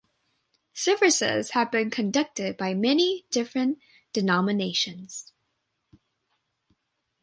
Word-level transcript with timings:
Services 0.73 1.51
have 1.51 1.71
been 1.71 1.91
conducted 1.91 2.57
by 2.57 2.73
many 2.73 3.27
different 3.29 3.77
denominations. 4.13 5.31